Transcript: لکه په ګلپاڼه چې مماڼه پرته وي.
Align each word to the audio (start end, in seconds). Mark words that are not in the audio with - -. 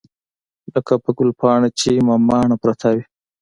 لکه 0.73 0.93
په 1.03 1.09
ګلپاڼه 1.17 1.69
چې 1.79 1.91
مماڼه 2.07 2.57
پرته 2.63 2.87
وي. 2.95 3.03